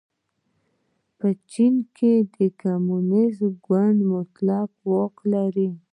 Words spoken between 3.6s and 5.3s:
ګوند مطلق واک